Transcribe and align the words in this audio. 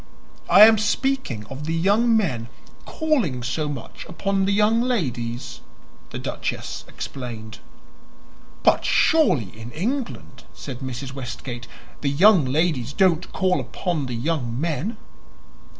"I 0.49 0.63
am 0.65 0.79
speaking 0.79 1.45
of 1.45 1.65
the 1.65 1.75
young 1.75 2.17
men 2.17 2.47
calling 2.85 3.43
so 3.43 3.69
much 3.69 4.03
upon 4.09 4.45
the 4.45 4.51
young 4.51 4.81
ladies," 4.81 5.61
the 6.09 6.17
duchess 6.17 6.83
explained. 6.87 7.59
"But 8.63 8.83
surely 8.83 9.55
in 9.55 9.69
England," 9.73 10.43
said 10.55 10.79
Mrs. 10.79 11.13
Westgate, 11.13 11.67
"the 12.01 12.09
young 12.09 12.45
ladies 12.45 12.93
don't 12.93 13.31
call 13.31 13.59
upon 13.59 14.07
the 14.07 14.15
young 14.15 14.59
men?" 14.59 14.97